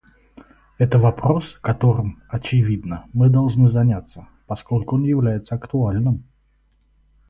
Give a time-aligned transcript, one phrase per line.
[0.79, 6.23] Это вопрос, которым, очевидно, мы должны заняться, поскольку он является актуальным.